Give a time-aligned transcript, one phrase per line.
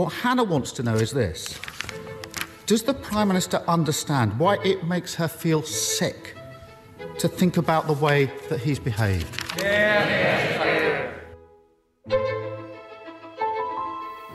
[0.00, 1.60] What Hannah wants to know is this
[2.64, 6.34] Does the Prime Minister understand why it makes her feel sick
[7.18, 9.36] to think about the way that he's behaved?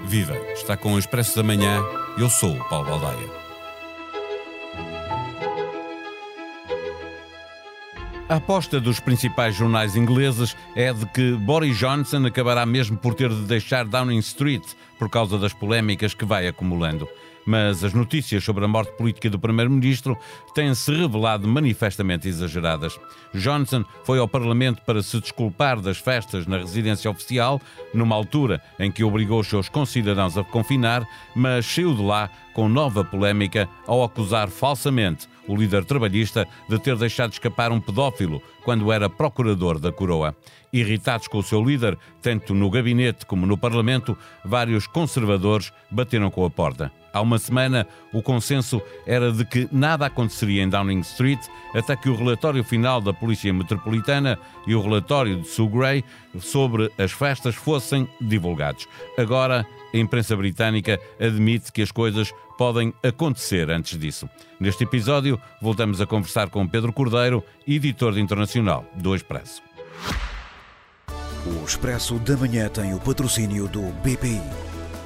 [0.04, 0.38] Viva!
[0.54, 1.82] Está com o Expresso da Manhã.
[2.16, 3.45] Eu sou Paulo Baldaia.
[8.28, 13.30] A aposta dos principais jornais ingleses é de que Boris Johnson acabará mesmo por ter
[13.30, 14.64] de deixar Downing Street
[14.98, 17.08] por causa das polémicas que vai acumulando.
[17.46, 20.18] Mas as notícias sobre a morte política do Primeiro-Ministro
[20.56, 23.00] têm-se revelado manifestamente exageradas.
[23.32, 27.62] Johnson foi ao Parlamento para se desculpar das festas na residência oficial,
[27.94, 32.68] numa altura em que obrigou os seus concidadãos a confinar, mas saiu de lá com
[32.68, 38.92] nova polémica ao acusar falsamente o líder trabalhista de ter deixado escapar um pedófilo quando
[38.92, 40.36] era procurador da coroa.
[40.72, 46.46] Irritados com o seu líder, tanto no gabinete como no Parlamento, vários conservadores bateram com
[46.46, 46.92] a porta.
[47.16, 51.40] Há uma semana, o consenso era de que nada aconteceria em Downing Street
[51.74, 56.04] até que o relatório final da Polícia Metropolitana e o relatório de Sue Gray
[56.42, 58.86] sobre as festas fossem divulgados.
[59.18, 64.30] Agora, a imprensa britânica admite que as coisas podem acontecer antes disso.
[64.60, 69.64] Neste episódio, voltamos a conversar com Pedro Cordeiro, editor de internacional do Expresso.
[71.46, 74.65] O Expresso da Manhã tem o patrocínio do BPI.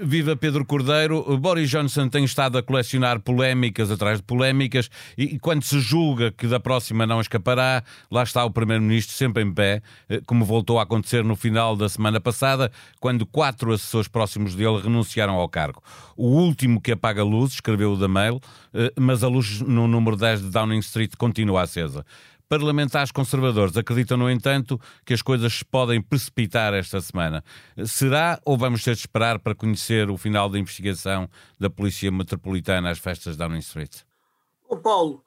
[0.00, 1.36] Viva Pedro Cordeiro.
[1.38, 6.46] Boris Johnson tem estado a colecionar polémicas atrás de polémicas e quando se julga que
[6.46, 10.84] da próxima não escapará, lá está o Primeiro-Ministro sempre em pé, eh, como voltou a
[10.84, 15.82] acontecer no final da semana passada, quando quatro assessores próximos dele renunciaram ao cargo.
[16.16, 18.40] O último que apaga a luz, escreveu o da Mail,
[18.72, 22.04] eh, mas a luz no número 10 de Downing Street continua acesa.
[22.48, 27.44] Parlamentares conservadores acreditam, no entanto, que as coisas se podem precipitar esta semana.
[27.84, 31.28] Será ou vamos ter de esperar para conhecer o final da investigação
[31.60, 33.96] da Polícia Metropolitana às festas de Downing Street?
[34.66, 35.22] Oh, Paulo,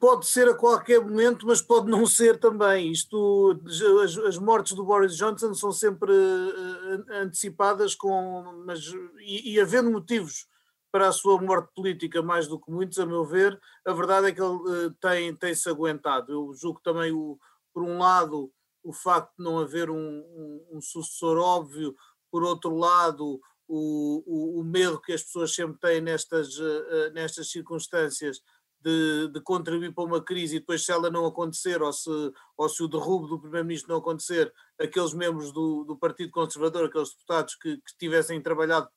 [0.00, 2.90] pode ser a qualquer momento, mas pode não ser também.
[2.90, 3.60] Isto,
[4.02, 9.90] as, as mortes do Boris Johnson são sempre uh, antecipadas com, mas e, e havendo
[9.90, 10.46] motivos
[10.90, 14.32] para a sua morte política mais do que muitos, a meu ver, a verdade é
[14.32, 16.32] que ele uh, tem, tem-se aguentado.
[16.32, 17.38] Eu julgo também, o,
[17.72, 18.50] por um lado,
[18.82, 21.94] o facto de não haver um, um, um sucessor óbvio,
[22.30, 27.50] por outro lado, o, o, o, medo que as pessoas sempre têm nestas, uh, nestas
[27.50, 28.40] circunstâncias
[28.80, 32.10] de, de, contribuir para uma crise e depois se ela não acontecer ou se,
[32.56, 37.10] ou se o derrubo do primeiro-ministro não acontecer, aqueles membros do, do Partido Conservador, aqueles
[37.10, 38.88] deputados que, que tivessem trabalhado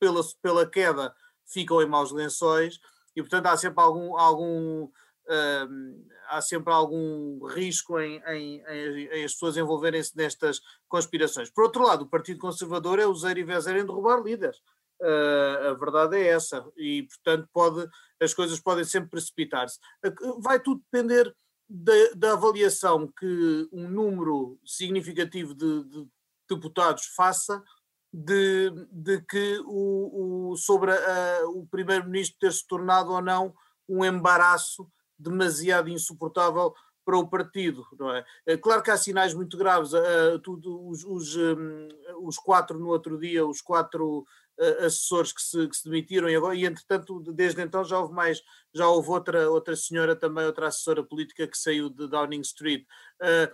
[0.00, 1.14] pela, pela queda
[1.46, 2.80] ficam em maus lençóis
[3.14, 4.88] e portanto há sempre algum, algum
[5.68, 11.50] hum, há sempre algum risco em, em, em as pessoas envolverem-se nestas conspirações.
[11.50, 14.58] Por outro lado, o Partido Conservador é useiro e vezer em derrubar líderes.
[15.00, 17.88] Uh, a verdade é essa e portanto pode,
[18.20, 19.78] as coisas podem sempre precipitar-se.
[20.38, 21.34] Vai tudo depender
[21.66, 26.06] da, da, avaliação que um número significativo de, de
[26.48, 27.62] deputados faça
[28.12, 33.54] de, de que o, o sobre a, o primeiro-ministro ter se tornado ou não
[33.88, 38.24] um embaraço demasiado insuportável para o partido, não é?
[38.46, 41.88] é claro que há sinais muito graves, uh, tudo, os, os, um,
[42.22, 46.36] os, quatro no outro dia, os quatro uh, assessores que se, que se demitiram e,
[46.36, 48.42] agora, e entretanto desde então já houve mais,
[48.72, 52.84] já houve outra, outra senhora também, outra assessora política que saiu de Downing Street.
[53.20, 53.50] Uh,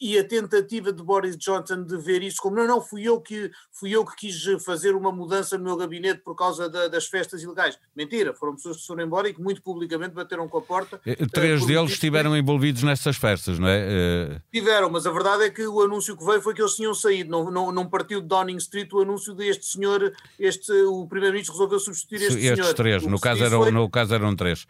[0.00, 3.50] e a tentativa de Boris Johnson de ver isso como não, não, fui eu que
[3.72, 7.42] fui eu que quis fazer uma mudança no meu gabinete por causa da, das festas
[7.42, 7.78] ilegais.
[7.94, 11.00] Mentira, foram pessoas que foram embora e que muito publicamente bateram com a porta.
[11.06, 13.86] Eh, três uh, deles estiveram envolvidos nessas festas, não é?
[13.86, 14.42] Uh...
[14.52, 17.30] Tiveram, mas a verdade é que o anúncio que veio foi que eles tinham saído.
[17.30, 21.78] Não, não, não partiu de Downing Street o anúncio deste senhor, este, o primeiro-ministro resolveu
[21.78, 22.74] substituir este Estes senhor.
[22.74, 23.70] três, no caso, eram, foi...
[23.70, 24.66] no caso eram três.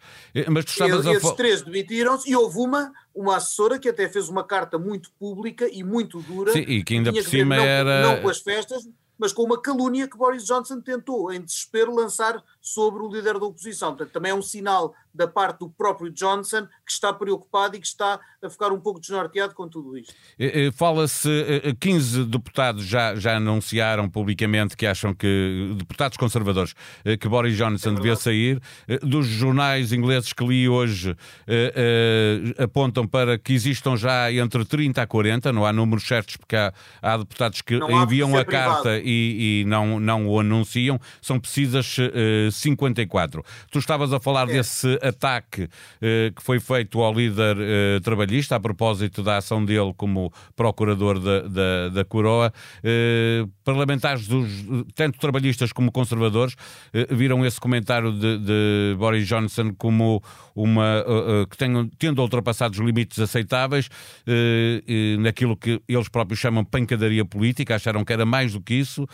[0.49, 1.33] Mas tu estavas e, a...
[1.33, 5.83] Três demitiram-se e houve uma uma assessora que até fez uma carta muito pública e
[5.83, 6.53] muito dura.
[6.53, 8.01] Sim, e que ainda por cima não, era.
[8.03, 8.87] Não com as festas,
[9.17, 12.43] mas com uma calúnia que Boris Johnson tentou, em desespero, lançar
[12.73, 13.89] sobre o líder da oposição.
[13.89, 17.87] Portanto, também é um sinal da parte do próprio Johnson que está preocupado e que
[17.87, 20.13] está a ficar um pouco desnorteado com tudo isto.
[20.73, 21.29] Fala-se,
[21.79, 26.75] 15 deputados já, já anunciaram publicamente que acham que, deputados conservadores,
[27.19, 28.61] que Boris Johnson é devia sair.
[29.01, 31.15] Dos jornais ingleses que li hoje,
[32.57, 36.71] apontam para que existam já entre 30 a 40, não há números certos porque há,
[37.01, 41.97] há deputados que não enviam a carta e, e, não, não o anunciam, são precisas
[42.57, 43.43] 54.
[43.71, 44.53] Tu estavas a falar é.
[44.53, 49.93] desse ataque uh, que foi feito ao líder uh, trabalhista a propósito da ação dele
[49.95, 52.53] como procurador da, da, da coroa.
[52.79, 54.49] Uh, parlamentares dos,
[54.95, 56.55] tanto trabalhistas como conservadores
[57.09, 60.23] viram esse comentário de, de, Boris Johnson como
[60.55, 61.05] uma
[61.49, 63.89] que tenham, tendo ultrapassado os limites aceitáveis
[65.19, 69.07] naquilo que eles próprios chamam pancadaria política, acharam que era mais do que isso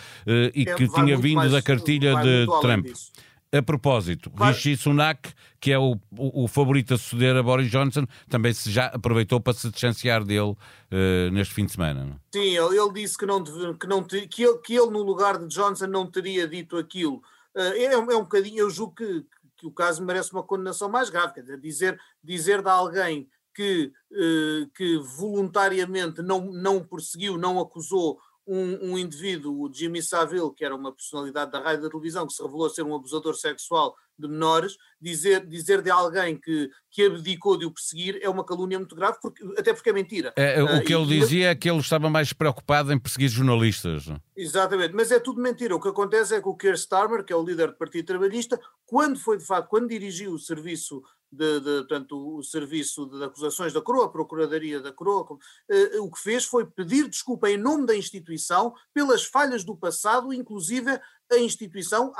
[0.53, 2.85] e é, que tinha vindo mais, da cartilha de Trump.
[2.85, 3.11] Disso.
[3.53, 4.51] A propósito, claro.
[4.51, 8.71] Rishi Sunak, que é o, o, o, favorito a suceder a Boris Johnson, também se
[8.71, 12.03] já aproveitou para se distanciar dele uh, neste fim de semana.
[12.03, 12.19] Não?
[12.33, 15.45] Sim, ele, ele, disse que, não, que, não, que, ele, que ele, no lugar de
[15.53, 17.17] Johnson, não teria dito aquilo.
[17.55, 19.23] Uh, é, é, um bocadinho, eu julgo que,
[19.55, 23.91] que o caso merece uma condenação mais grave, quer dizer, dizer, dizer de alguém que,
[24.11, 30.65] uh, que voluntariamente não, não perseguiu, não acusou um, um, indivíduo, o Jimmy Savile, que
[30.65, 33.95] era uma personalidade da rádio e da televisão, que se revelou ser um abusador sexual
[34.17, 38.77] de menores, dizer, dizer de alguém que, que abdicou de o perseguir é uma calúnia
[38.77, 40.33] muito grave, porque, até porque é mentira.
[40.35, 44.05] É, o que uh, ele dizia é que ele estava mais preocupado em perseguir jornalistas.
[44.35, 45.75] Exatamente, mas é tudo mentira.
[45.75, 48.59] O que acontece é que o Keir Starmer, que é o líder do Partido Trabalhista,
[48.85, 51.01] quando foi de facto, quando dirigiu o serviço
[51.33, 56.11] de, de portanto, o serviço de acusações da Coroa, a Procuradoria da Coroa, uh, o
[56.11, 60.99] que fez foi pedir desculpa em nome da instituição pelas falhas do passado, inclusive
[61.31, 62.13] a instituição,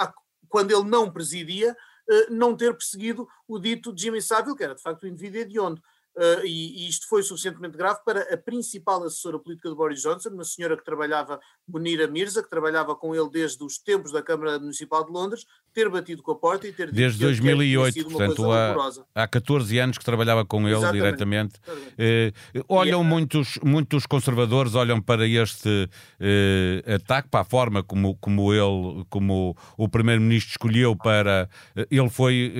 [0.50, 1.74] quando ele não presidia,
[2.10, 5.81] uh, não ter perseguido o dito Jimmy Savile, que era de facto o indivíduo hediondo.
[6.15, 10.30] Uh, e, e, isto foi suficientemente grave para a principal assessora política de Boris Johnson,
[10.30, 14.60] uma senhora que trabalhava, Munira Mirza, que trabalhava com ele desde os tempos da Câmara
[14.60, 15.44] Municipal de Londres,
[15.74, 18.75] ter batido com a porta e ter dito Desde 2008, portanto, há,
[19.15, 21.01] há 14 anos que trabalhava com ele Exatamente.
[21.04, 21.56] diretamente.
[21.57, 23.04] Uh, olham é...
[23.04, 29.57] muitos, muitos conservadores olham para este uh, ataque, para a forma como, como ele, como
[29.75, 31.50] o primeiro-ministro escolheu para.
[31.89, 32.54] ele foi,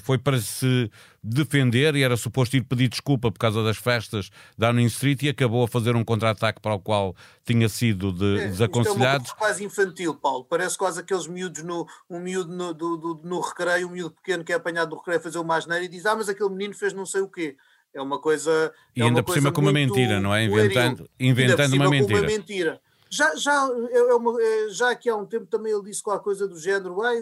[0.00, 0.90] foi para se
[1.22, 5.28] defender e era suposto ir pedir desculpa por causa das festas da Downing Street e
[5.28, 7.14] acabou a fazer um contra-ataque para o qual
[7.44, 9.24] tinha sido de, é, desaconselhado.
[9.24, 10.44] Isto é quase infantil, Paulo.
[10.44, 14.42] Parece quase aqueles miúdos no, um miúdo no, do, do, no recreio, um miúdo pequeno
[14.42, 16.74] que é apanhado no recreio a fazer uma asneira e diz: Ah, mas aquele menino
[16.74, 17.56] fez não sei o quê.
[17.92, 18.72] É uma coisa.
[18.94, 20.44] E é ainda por cima com uma mentira, não é?
[20.44, 22.20] Inventando, inventando uma mentira.
[22.20, 22.80] uma mentira.
[23.12, 26.46] Já, já, é uma, é, já aqui há um tempo também ele disse qualquer coisa
[26.46, 27.20] do género, Ai,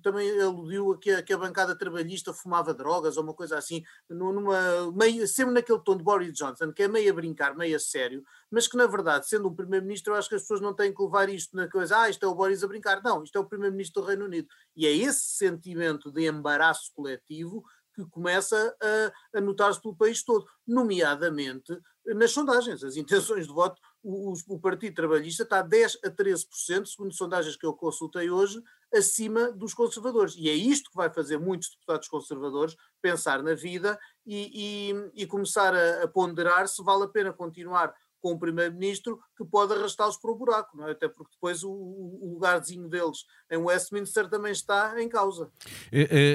[0.00, 3.82] também aludiu a que, a que a bancada trabalhista fumava drogas ou uma coisa assim,
[4.08, 7.80] numa, meio, sempre naquele tom de Boris Johnson, que é meio a brincar, meio a
[7.80, 10.94] sério, mas que na verdade, sendo um primeiro-ministro, eu acho que as pessoas não têm
[10.94, 13.02] que levar isto na coisa, ah, isto é o Boris a brincar.
[13.02, 14.46] Não, isto é o primeiro-ministro do Reino Unido.
[14.76, 17.64] E é esse sentimento de embaraço coletivo
[17.96, 22.84] que começa a, a notar-se pelo país todo, nomeadamente nas sondagens.
[22.84, 27.66] As intenções de voto o, o, Partido Trabalhista está 10 a 13%, segundo sondagens que
[27.66, 28.62] eu consultei hoje,
[28.94, 30.36] acima dos conservadores.
[30.36, 35.26] E é isto que vai fazer muitos deputados conservadores pensar na vida e, e, e
[35.26, 40.16] começar a, a ponderar se vale a pena continuar com o primeiro-ministro que pode arrastá-los
[40.16, 40.92] para o buraco, não é?
[40.92, 45.50] até porque depois o, o, lugarzinho deles em Westminster também está em causa.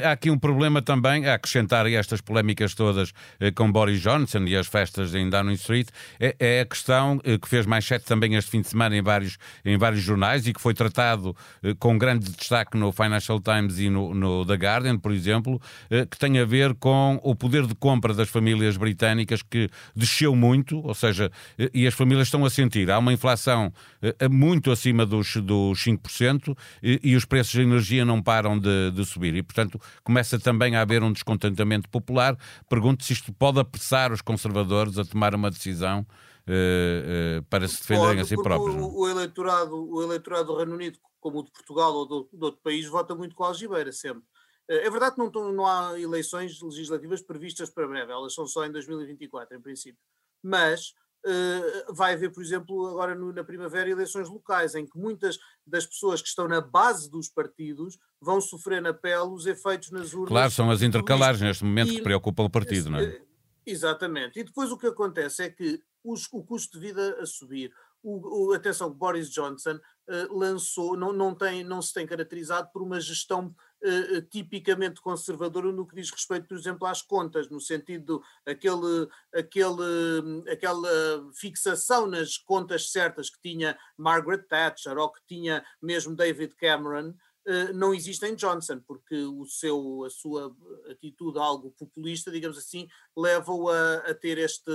[0.03, 4.55] Há aqui um problema também, a acrescentar estas polémicas todas eh, com Boris Johnson e
[4.55, 5.89] as festas em Downing Street,
[6.19, 9.01] é, é a questão eh, que fez mais sete também este fim de semana em
[9.01, 13.79] vários, em vários jornais e que foi tratado eh, com grande destaque no Financial Times
[13.79, 15.61] e no, no The Guardian, por exemplo,
[16.09, 20.79] que tem a ver com o poder de compra das famílias britânicas que desceu muito,
[20.79, 21.31] ou seja,
[21.73, 22.89] e as famílias estão a sentir.
[22.89, 28.05] Há uma inflação uh, muito acima dos, dos 5% e, e os preços de energia
[28.05, 29.35] não param de, de, subir.
[29.35, 32.37] E, portanto, começa também a haver um descontentamento popular.
[32.69, 36.01] Pergunto se isto pode apressar os conservadores a tomar uma decisão
[36.47, 38.75] uh, uh, para se defenderem pode, a si próprios.
[38.75, 42.43] O, o, eleitorado, o eleitorado do Reino Unido, como o de Portugal ou do, de
[42.43, 44.23] outro país, vota muito com a algibeira sempre.
[44.67, 48.71] É verdade que não, não, há eleições legislativas previstas para breve, elas são só em
[48.71, 49.99] 2024, em princípio.
[50.41, 55.37] Mas Uh, vai haver, por exemplo, agora no, na primavera, eleições locais, em que muitas
[55.65, 60.13] das pessoas que estão na base dos partidos vão sofrer na pele os efeitos nas
[60.13, 60.29] urnas.
[60.29, 63.03] Claro, são as intercalares neste momento e, que preocupam o partido, não é?
[63.03, 63.21] Eh,
[63.65, 64.39] exatamente.
[64.39, 67.71] E depois o que acontece é que os, o custo de vida a subir,
[68.03, 72.81] o, o, atenção, Boris Johnson uh, lançou, não, não, tem, não se tem caracterizado por
[72.81, 78.21] uma gestão uh, tipicamente conservadora no que diz respeito, por exemplo, às contas, no sentido
[78.45, 86.15] aquele, aquele, aquela fixação nas contas certas que tinha Margaret Thatcher ou que tinha mesmo
[86.15, 90.55] David Cameron, Uh, não existe em Johnson, porque o seu, a sua
[90.91, 94.71] atitude algo populista, digamos assim, leva-o a, a, ter este,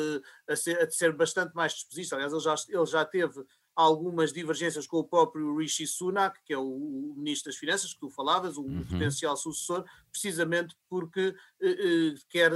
[0.48, 2.16] a ser, a ser bastante mais disposível.
[2.16, 3.44] Aliás, ele já, ele já teve
[3.76, 8.00] algumas divergências com o próprio Rishi Sunak, que é o, o Ministro das Finanças, que
[8.00, 8.84] tu falavas, o uhum.
[8.84, 12.50] potencial sucessor, precisamente porque eh, eh, quer,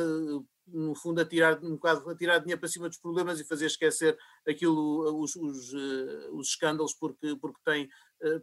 [0.66, 5.20] no fundo, atirar um bocado, atirar dinheiro para cima dos problemas e fazer esquecer aquilo,
[5.22, 5.74] os, os,
[6.32, 7.88] os escândalos porque, porque tem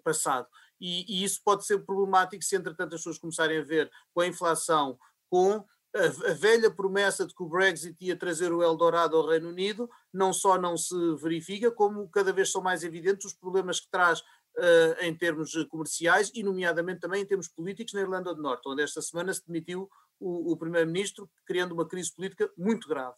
[0.03, 0.47] passado.
[0.79, 4.27] E, e, isso pode ser problemático se, entretanto, as pessoas começarem a ver com a
[4.27, 4.97] inflação,
[5.29, 5.65] com
[5.95, 10.31] a, velha promessa de que o Brexit ia trazer o Eldorado ao Reino Unido não
[10.33, 15.01] só não se verifica, como cada vez são mais evidentes os problemas que traz uh,
[15.01, 19.01] em termos comerciais e, nomeadamente, também em termos políticos na Irlanda do Norte, onde esta
[19.01, 19.89] semana se demitiu
[20.19, 23.17] o, o Primeiro-Ministro, criando uma crise política muito grave.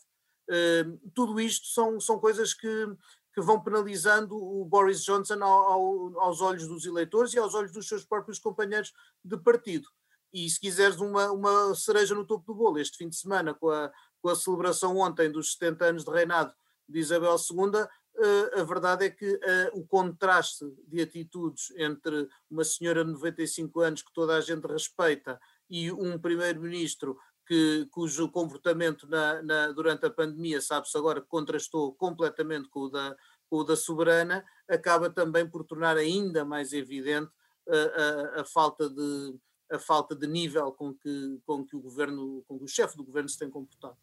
[0.49, 2.87] Uh, tudo isto são, são coisas que,
[3.33, 7.71] que vão penalizando o Boris Johnson ao, ao, aos olhos dos eleitores e aos olhos
[7.71, 9.87] dos seus próprios companheiros de partido
[10.33, 13.69] e se quiseres uma, uma cereja no topo do bolo, este fim de semana, com
[13.69, 16.53] a, com a celebração ontem dos 70 anos de reinado
[16.87, 19.39] de Isabel II, uh, a verdade é que uh,
[19.79, 25.39] o contraste de atitudes entre uma senhora de 95 anos que toda a gente respeita
[25.69, 27.17] e um primeiro-ministro
[27.47, 33.15] que, cujo comportamento na, na, durante a pandemia, sabe-se agora, contrastou completamente com o, da,
[33.49, 37.31] com o da soberana, acaba também por tornar ainda mais evidente
[37.67, 39.35] uh, a, a falta de
[39.71, 43.03] a falta de nível com que, com que o governo, com que o chefe do
[43.03, 43.95] governo se tem comportado.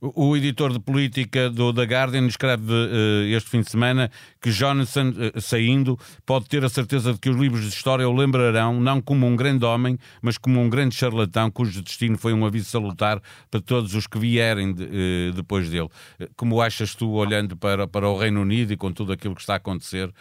[0.00, 4.10] O, editor de política do The Guardian escreve uh, este fim de semana
[4.40, 8.14] que Jonathan, uh, saindo, pode ter a certeza de que os livros de história o
[8.14, 12.44] lembrarão não como um grande homem, mas como um grande charlatão cujo destino foi um
[12.44, 15.88] aviso salutar para todos os que vierem de, uh, depois dele.
[16.36, 19.54] Como achas tu, olhando para, para o Reino Unido e com tudo aquilo que está
[19.54, 20.12] a acontecer,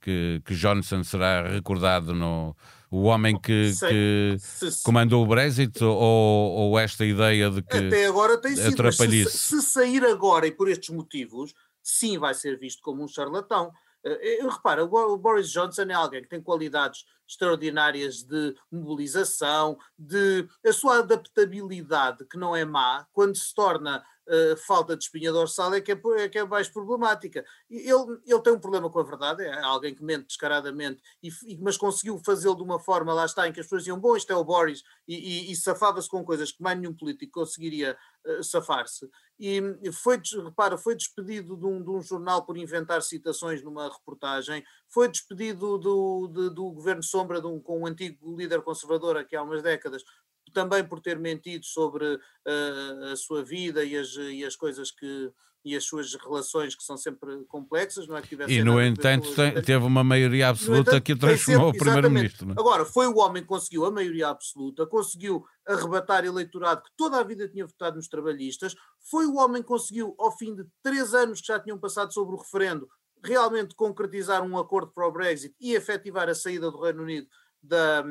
[0.00, 2.54] que, que Jonathan será recordado no
[2.90, 4.36] o homem que, que
[4.84, 9.62] comandou o Brexit ou, ou, esta ideia de que até agora tem sido se, se,
[9.62, 13.72] sair agora e por estes motivos sim vai ser visto como um charlatão.
[14.04, 20.72] Uh, repara, o Boris Johnson é alguém que tem qualidades extraordinárias de mobilização, de a
[20.72, 25.80] sua adaptabilidade, que não é má, quando se torna uh, falta de espinha dorsal é
[25.80, 27.44] que é, é, que é mais problemática.
[27.68, 31.76] Ele, ele tem um problema com a verdade, é alguém que mente descaradamente, e, mas
[31.76, 34.36] conseguiu fazê-lo de uma forma, lá está, em que as pessoas diziam, bom, isto é
[34.36, 37.96] o Boris, e, e, e safava-se com coisas que mais nenhum político conseguiria
[38.26, 39.10] uh, safar-se.
[39.42, 44.62] E foi, repara, foi despedido de um, de um jornal por inventar citações numa reportagem,
[44.86, 49.34] foi despedido do, do, do governo sombra de um, com um antigo líder conservador aqui
[49.34, 50.04] há umas décadas,
[50.52, 55.32] também por ter mentido sobre uh, a sua vida e as, e as coisas que
[55.64, 59.52] e as suas relações que são sempre complexas, não é que E no entanto tem,
[59.60, 62.50] teve uma maioria absoluta entanto, que o transformou o primeiro-ministro.
[62.50, 62.52] É?
[62.52, 67.22] Agora, foi o homem que conseguiu a maioria absoluta, conseguiu arrebatar eleitorado que toda a
[67.22, 68.74] vida tinha votado nos trabalhistas,
[69.10, 72.34] foi o homem que conseguiu, ao fim de três anos que já tinham passado sobre
[72.34, 72.88] o referendo,
[73.22, 77.28] realmente concretizar um acordo para o Brexit e efetivar a saída do Reino Unido
[77.62, 78.04] da,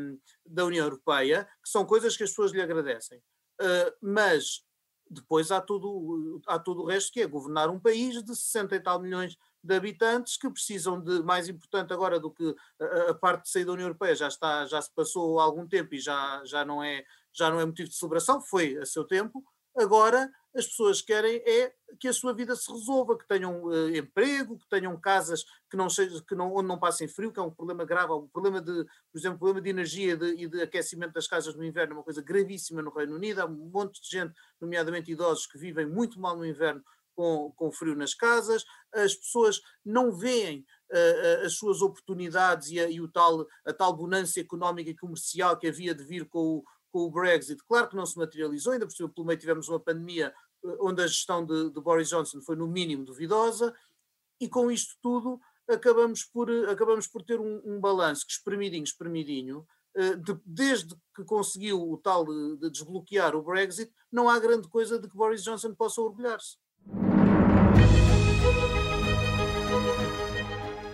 [0.46, 3.20] da União Europeia, que são coisas que as pessoas lhe agradecem.
[3.62, 4.64] Uh, mas
[5.10, 8.80] depois há tudo, há tudo o resto que é governar um país de 60 e
[8.80, 13.44] tal milhões de habitantes que precisam de, mais importante agora do que a, a parte
[13.44, 16.64] de sair da União Europeia, já está, já se passou algum tempo e já, já,
[16.64, 17.04] não é,
[17.34, 19.44] já não é motivo de celebração, foi a seu tempo,
[19.76, 24.58] agora as pessoas querem é que a sua vida se resolva, que tenham uh, emprego,
[24.58, 27.86] que tenham casas que não que não, onde não passem frio, que é um problema
[27.86, 31.56] grave, um problema de, por exemplo, problema de energia de, e de aquecimento das casas
[31.56, 35.12] no inverno, é uma coisa gravíssima no Reino Unido, há um monte de gente, nomeadamente
[35.12, 36.84] idosos, que vivem muito mal no inverno
[37.16, 38.64] com, com frio nas casas,
[38.94, 43.94] as pessoas não veem uh, as suas oportunidades e, a, e o tal, a tal
[43.94, 47.96] bonança económica e comercial que havia de vir com o, com o Brexit, claro que
[47.96, 51.46] não se materializou, ainda por cima pelo meio tivemos uma pandemia eh, onde a gestão
[51.46, 53.74] de, de Boris Johnson foi no mínimo duvidosa,
[54.40, 58.84] e com isto tudo acabamos por, eh, acabamos por ter um, um balanço que espremidinho,
[58.84, 64.40] espremidinho, eh, de, desde que conseguiu o tal de, de desbloquear o Brexit, não há
[64.40, 66.58] grande coisa de que Boris Johnson possa orgulhar-se.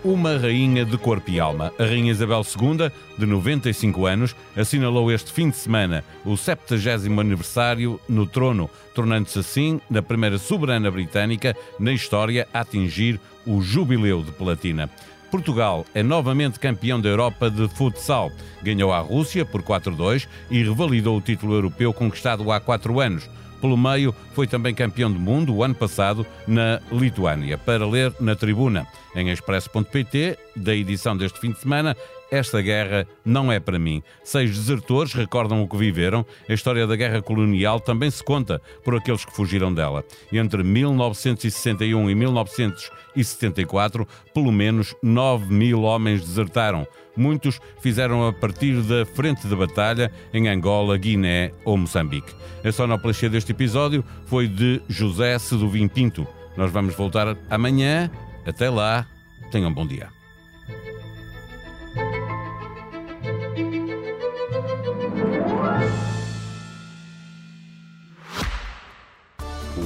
[0.06, 1.72] Uma rainha de corpo e alma.
[1.76, 6.76] A Rainha Isabel II, de 95 anos, assinalou este fim de semana o 70
[7.20, 14.22] aniversário no trono, tornando-se assim na primeira soberana britânica na história a atingir o jubileu
[14.22, 14.88] de platina.
[15.28, 18.30] Portugal é novamente campeão da Europa de futsal.
[18.62, 23.28] Ganhou a Rússia por 4-2 e revalidou o título europeu conquistado há quatro anos.
[23.66, 27.58] Pelo meio, foi também campeão do mundo o ano passado na Lituânia.
[27.58, 31.96] Para ler na tribuna, em expresso.pt, da edição deste fim de semana,
[32.30, 34.02] esta guerra não é para mim.
[34.24, 36.26] Seis desertores recordam o que viveram.
[36.48, 40.04] A história da guerra colonial também se conta por aqueles que fugiram dela.
[40.32, 46.86] Entre 1961 e 1974, pelo menos 9 mil homens desertaram.
[47.16, 52.34] Muitos fizeram a partir da frente de batalha em Angola, Guiné ou Moçambique.
[52.64, 56.26] A sonoplastia deste episódio foi de José Seduvim Pinto.
[56.56, 58.10] Nós vamos voltar amanhã.
[58.44, 59.06] Até lá,
[59.50, 60.15] tenham um bom dia.